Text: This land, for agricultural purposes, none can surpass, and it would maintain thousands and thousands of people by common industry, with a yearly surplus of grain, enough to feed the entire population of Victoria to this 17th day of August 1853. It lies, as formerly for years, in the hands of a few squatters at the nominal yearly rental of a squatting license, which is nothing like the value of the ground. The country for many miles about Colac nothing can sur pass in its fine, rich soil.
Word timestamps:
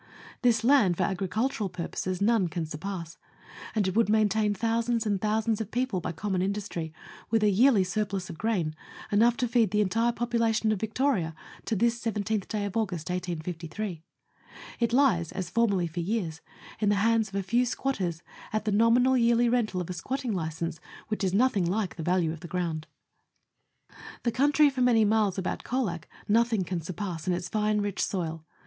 This 0.41 0.63
land, 0.63 0.97
for 0.97 1.03
agricultural 1.03 1.69
purposes, 1.69 2.23
none 2.23 2.47
can 2.47 2.65
surpass, 2.65 3.19
and 3.75 3.87
it 3.87 3.95
would 3.95 4.09
maintain 4.09 4.55
thousands 4.55 5.05
and 5.05 5.21
thousands 5.21 5.61
of 5.61 5.69
people 5.69 6.01
by 6.01 6.11
common 6.11 6.41
industry, 6.41 6.91
with 7.29 7.43
a 7.43 7.51
yearly 7.51 7.83
surplus 7.83 8.27
of 8.27 8.35
grain, 8.39 8.73
enough 9.11 9.37
to 9.37 9.47
feed 9.47 9.69
the 9.69 9.79
entire 9.79 10.11
population 10.11 10.71
of 10.71 10.79
Victoria 10.79 11.35
to 11.65 11.75
this 11.75 11.99
17th 12.03 12.47
day 12.47 12.65
of 12.65 12.75
August 12.75 13.11
1853. 13.11 14.01
It 14.79 14.91
lies, 14.91 15.31
as 15.33 15.51
formerly 15.51 15.85
for 15.85 15.99
years, 15.99 16.41
in 16.79 16.89
the 16.89 16.95
hands 16.95 17.29
of 17.29 17.35
a 17.35 17.43
few 17.43 17.63
squatters 17.63 18.23
at 18.51 18.65
the 18.65 18.71
nominal 18.71 19.15
yearly 19.15 19.49
rental 19.49 19.81
of 19.81 19.89
a 19.91 19.93
squatting 19.93 20.33
license, 20.33 20.79
which 21.09 21.23
is 21.23 21.31
nothing 21.31 21.67
like 21.67 21.95
the 21.95 22.01
value 22.01 22.33
of 22.33 22.39
the 22.39 22.47
ground. 22.47 22.87
The 24.23 24.31
country 24.31 24.71
for 24.71 24.81
many 24.81 25.05
miles 25.05 25.37
about 25.37 25.63
Colac 25.63 26.07
nothing 26.27 26.63
can 26.63 26.81
sur 26.81 26.93
pass 26.93 27.27
in 27.27 27.35
its 27.35 27.49
fine, 27.49 27.81
rich 27.81 28.03
soil. 28.03 28.43